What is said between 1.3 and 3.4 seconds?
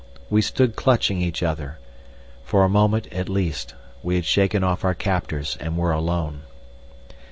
other. For a moment, at